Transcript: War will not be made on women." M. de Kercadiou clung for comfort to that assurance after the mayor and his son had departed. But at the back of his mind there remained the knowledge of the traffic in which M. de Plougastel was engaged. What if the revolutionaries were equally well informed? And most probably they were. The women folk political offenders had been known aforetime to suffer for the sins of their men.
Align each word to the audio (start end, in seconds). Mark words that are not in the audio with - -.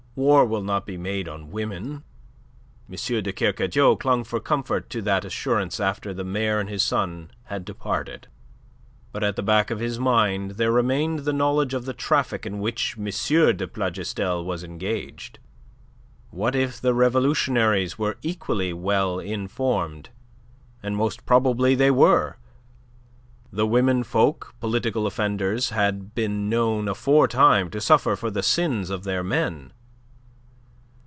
War 0.13 0.45
will 0.45 0.61
not 0.61 0.85
be 0.85 0.97
made 0.97 1.29
on 1.29 1.51
women." 1.51 2.03
M. 2.89 2.95
de 3.23 3.31
Kercadiou 3.31 3.95
clung 3.97 4.25
for 4.25 4.41
comfort 4.41 4.89
to 4.89 5.01
that 5.03 5.23
assurance 5.23 5.79
after 5.79 6.13
the 6.13 6.25
mayor 6.25 6.59
and 6.59 6.67
his 6.67 6.83
son 6.83 7.31
had 7.45 7.63
departed. 7.63 8.27
But 9.13 9.23
at 9.23 9.37
the 9.37 9.41
back 9.41 9.71
of 9.71 9.79
his 9.79 9.99
mind 9.99 10.51
there 10.57 10.69
remained 10.69 11.19
the 11.19 11.31
knowledge 11.31 11.73
of 11.73 11.85
the 11.85 11.93
traffic 11.93 12.45
in 12.45 12.59
which 12.59 12.97
M. 12.97 13.05
de 13.05 13.65
Plougastel 13.65 14.43
was 14.43 14.65
engaged. 14.65 15.39
What 16.29 16.55
if 16.57 16.81
the 16.81 16.93
revolutionaries 16.93 17.97
were 17.97 18.17
equally 18.21 18.73
well 18.73 19.17
informed? 19.17 20.09
And 20.83 20.97
most 20.97 21.25
probably 21.25 21.73
they 21.73 21.89
were. 21.89 22.35
The 23.49 23.65
women 23.65 24.03
folk 24.03 24.55
political 24.59 25.07
offenders 25.07 25.69
had 25.69 26.13
been 26.13 26.49
known 26.49 26.89
aforetime 26.89 27.69
to 27.69 27.79
suffer 27.79 28.17
for 28.17 28.29
the 28.29 28.43
sins 28.43 28.89
of 28.89 29.05
their 29.05 29.23
men. 29.23 29.71